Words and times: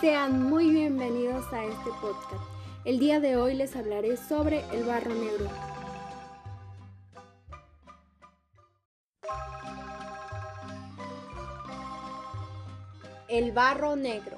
Sean 0.00 0.42
muy 0.42 0.70
bienvenidos 0.70 1.50
a 1.52 1.64
este 1.64 1.90
podcast. 2.00 2.44
El 2.84 2.98
día 2.98 3.18
de 3.18 3.36
hoy 3.36 3.54
les 3.54 3.74
hablaré 3.74 4.16
sobre 4.16 4.64
el 4.72 4.84
barro 4.84 5.14
negro. 5.14 5.48
El 13.28 13.52
barro 13.52 13.96
negro 13.96 14.36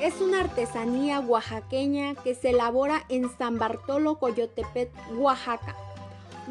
es 0.00 0.20
una 0.20 0.40
artesanía 0.40 1.20
oaxaqueña 1.20 2.14
que 2.16 2.34
se 2.34 2.50
elabora 2.50 3.04
en 3.08 3.30
San 3.38 3.58
Bartolo 3.58 4.18
Coyotepet, 4.18 4.90
Oaxaca, 5.14 5.76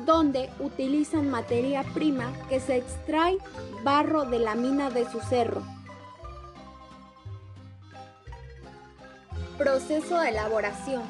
donde 0.05 0.49
utilizan 0.59 1.29
materia 1.29 1.83
prima 1.93 2.31
que 2.47 2.59
se 2.59 2.77
extrae 2.77 3.37
barro 3.83 4.25
de 4.25 4.39
la 4.39 4.55
mina 4.55 4.89
de 4.89 5.09
su 5.11 5.19
cerro. 5.19 5.74
Proceso 9.57 10.19
de 10.19 10.29
elaboración. 10.29 11.03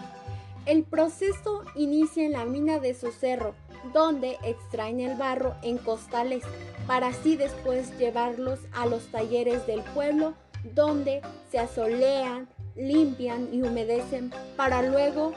El 0.68 0.84
proceso 0.84 1.64
inicia 1.74 2.24
en 2.24 2.34
la 2.34 2.46
mina 2.46 2.78
de 2.78 2.94
su 2.94 3.12
cerro, 3.12 3.56
donde 3.92 4.38
extraen 4.44 5.00
el 5.00 5.18
barro 5.18 5.56
en 5.64 5.80
costales 5.80 6.44
para 6.86 7.08
así 7.08 7.38
después 7.38 7.98
llevarlos 7.98 8.60
a 8.72 8.86
los 8.86 9.08
talleres 9.08 9.66
del 9.66 9.82
pueblo 9.82 10.36
donde 10.76 11.22
se 11.50 11.58
asolean, 11.58 12.48
limpian 12.76 13.50
y 13.52 13.64
humedecen 13.64 14.32
para 14.56 14.84
luego 14.84 15.34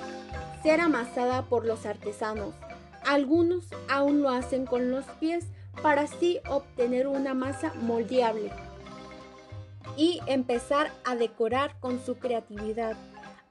ser 0.63 0.83
amasada 0.83 1.47
por 1.47 1.65
los 1.65 1.87
artesanos. 1.87 2.55
Algunos 3.07 3.65
aún 3.89 4.21
lo 4.21 4.29
hacen 4.29 4.67
con 4.67 4.91
los 4.91 5.07
pies 5.19 5.47
para 5.83 6.03
así 6.03 6.41
obtener 6.47 7.07
una 7.07 7.33
masa 7.33 7.73
moldeable 7.81 8.51
y 9.99 10.21
empezar 10.27 10.93
a 11.05 11.17
decorar 11.17 11.75
con 11.81 12.01
su 12.01 12.19
creatividad, 12.19 12.97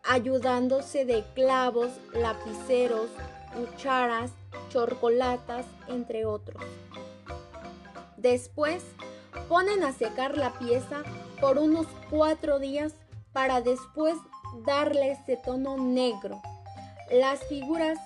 ayudándose 0.06 1.04
de 1.04 1.26
clavos, 1.36 1.90
lapiceros, 2.14 3.10
cucharas, 3.54 4.32
chorcolatas, 4.70 5.66
entre 5.90 6.26
otros. 6.26 6.64
Después 8.16 8.82
ponen 9.50 9.84
a 9.84 9.92
secar 9.92 10.38
la 10.38 10.58
pieza 10.58 11.04
por 11.42 11.58
unos 11.58 11.86
cuatro 12.10 12.60
días 12.60 12.94
para 13.34 13.60
después 13.60 14.16
darle 14.66 15.12
ese 15.12 15.36
tono 15.36 15.76
negro. 15.76 16.42
Las 17.12 17.44
figuras 17.44 18.00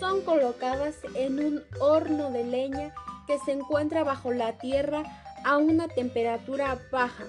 son 0.00 0.22
colocadas 0.22 0.94
en 1.14 1.38
un 1.38 1.62
horno 1.80 2.30
de 2.30 2.44
leña 2.44 2.94
que 3.26 3.38
se 3.40 3.52
encuentra 3.52 4.04
bajo 4.04 4.32
la 4.32 4.52
tierra 4.54 5.02
a 5.44 5.58
una 5.58 5.86
temperatura 5.88 6.78
baja, 6.90 7.24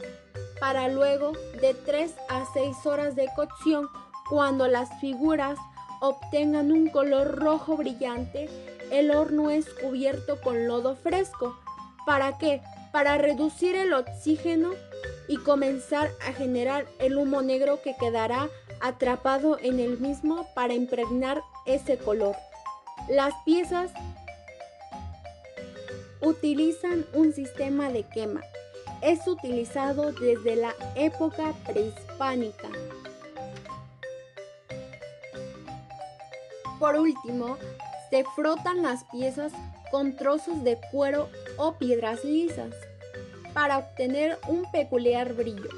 para 0.65 0.87
luego 0.87 1.33
de 1.61 1.75
3 1.75 2.15
a 2.27 2.43
6 2.51 2.87
horas 2.87 3.15
de 3.15 3.29
cocción, 3.35 3.87
cuando 4.27 4.67
las 4.67 4.89
figuras 4.99 5.59
obtengan 6.01 6.71
un 6.71 6.89
color 6.89 7.35
rojo 7.35 7.77
brillante, 7.77 8.49
el 8.89 9.11
horno 9.11 9.51
es 9.51 9.69
cubierto 9.69 10.41
con 10.41 10.67
lodo 10.67 10.95
fresco. 10.95 11.55
¿Para 12.07 12.39
qué? 12.39 12.63
Para 12.91 13.19
reducir 13.19 13.75
el 13.75 13.93
oxígeno 13.93 14.71
y 15.27 15.37
comenzar 15.37 16.09
a 16.27 16.33
generar 16.33 16.87
el 16.97 17.15
humo 17.15 17.43
negro 17.43 17.83
que 17.83 17.95
quedará 17.95 18.49
atrapado 18.81 19.59
en 19.61 19.79
el 19.79 19.99
mismo 19.99 20.47
para 20.55 20.73
impregnar 20.73 21.43
ese 21.67 21.99
color. 21.99 22.35
Las 23.07 23.35
piezas 23.45 23.91
utilizan 26.21 27.05
un 27.13 27.33
sistema 27.33 27.91
de 27.91 28.01
quema. 28.01 28.41
Es 29.01 29.27
utilizado 29.27 30.11
desde 30.11 30.55
la 30.55 30.73
época 30.95 31.53
prehispánica. 31.65 32.69
Por 36.79 36.95
último, 36.95 37.57
se 38.09 38.23
frotan 38.35 38.81
las 38.81 39.03
piezas 39.05 39.53
con 39.91 40.15
trozos 40.15 40.63
de 40.63 40.79
cuero 40.91 41.29
o 41.57 41.73
piedras 41.73 42.23
lisas 42.23 42.73
para 43.53 43.77
obtener 43.77 44.37
un 44.47 44.69
peculiar 44.71 45.33
brillo. 45.33 45.69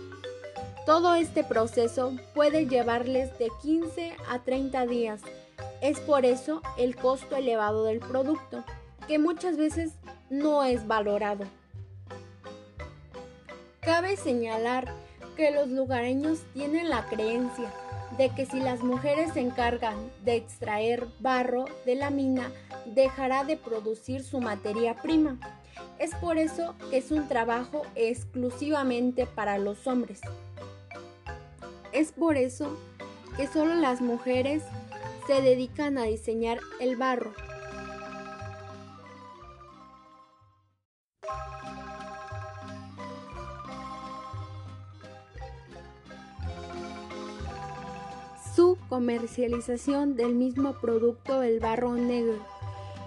Todo 0.85 1.15
este 1.15 1.43
proceso 1.43 2.13
puede 2.33 2.65
llevarles 2.65 3.37
de 3.37 3.49
15 3.61 4.15
a 4.29 4.39
30 4.39 4.85
días. 4.87 5.21
Es 5.81 5.99
por 5.99 6.25
eso 6.25 6.61
el 6.77 6.95
costo 6.95 7.35
elevado 7.35 7.83
del 7.83 7.99
producto, 7.99 8.63
que 9.07 9.19
muchas 9.19 9.57
veces 9.57 9.91
no 10.29 10.63
es 10.63 10.87
valorado. 10.87 11.45
Cabe 13.87 14.17
señalar 14.17 14.93
que 15.37 15.49
los 15.51 15.69
lugareños 15.69 16.39
tienen 16.53 16.89
la 16.89 17.05
creencia 17.05 17.71
de 18.17 18.29
que 18.29 18.45
si 18.45 18.59
las 18.59 18.83
mujeres 18.83 19.31
se 19.33 19.39
encargan 19.39 20.11
de 20.25 20.35
extraer 20.35 21.07
barro 21.21 21.63
de 21.85 21.95
la 21.95 22.09
mina, 22.09 22.51
dejará 22.85 23.45
de 23.45 23.55
producir 23.55 24.23
su 24.23 24.41
materia 24.41 25.01
prima 25.01 25.39
es 25.99 26.13
por 26.15 26.37
eso 26.37 26.75
que 26.89 26.97
es 26.97 27.11
un 27.11 27.27
trabajo 27.27 27.83
exclusivamente 27.95 29.25
para 29.25 29.57
los 29.57 29.87
hombres. 29.87 30.21
Es 31.91 32.11
por 32.11 32.37
eso 32.37 32.77
que 33.35 33.47
solo 33.47 33.73
las 33.75 34.01
mujeres 34.01 34.63
se 35.25 35.41
dedican 35.41 35.97
a 35.97 36.03
diseñar 36.03 36.59
el 36.79 36.95
barro. 36.95 37.33
Comercialización 48.89 50.15
del 50.15 50.35
mismo 50.35 50.73
producto, 50.79 51.43
el 51.43 51.59
barro 51.59 51.93
negro 51.93 52.37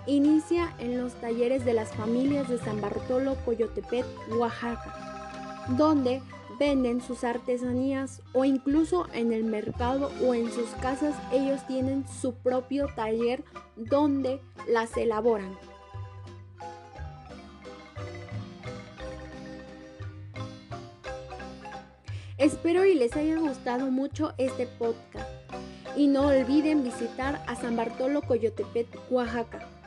Inicia 0.07 0.75
en 0.79 0.99
los 0.99 1.13
talleres 1.15 1.65
de 1.65 1.75
las 1.75 1.93
familias 1.93 2.49
de 2.49 2.59
San 2.59 2.81
Bartolo, 2.81 3.37
Coyotepet, 3.45 4.07
Oaxaca, 4.35 5.67
donde 5.77 6.23
venden 6.59 7.01
sus 7.01 7.23
artesanías 7.23 8.23
o 8.33 8.45
incluso 8.45 9.07
en 9.13 9.33
el 9.33 9.45
mercado 9.45 10.11
o 10.27 10.35
en 10.35 10.51
sus 10.51 10.71
casas 10.83 11.15
ellos 11.33 11.67
tienen 11.67 12.07
su 12.09 12.35
propio 12.35 12.89
taller 12.97 13.45
donde 13.77 14.41
las 14.67 14.97
elaboran. 14.97 15.57
Espero 22.39 22.87
y 22.87 22.95
les 22.95 23.15
haya 23.17 23.37
gustado 23.37 23.91
mucho 23.91 24.33
este 24.39 24.67
podcast 24.67 25.40
y 25.97 26.07
no 26.07 26.29
olviden 26.29 26.85
visitar 26.85 27.43
a 27.47 27.55
San 27.55 27.77
Bartolo 27.77 28.23
Coyotepet, 28.23 28.89
Oaxaca. 29.11 29.80